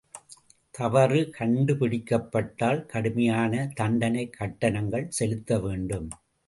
[0.71, 6.09] தவறு கண்டுபிடிக்கப்பட்டால் கடுமையான தண்டனைக் கட்டணங்கள் செலுத்த வேண்டும்.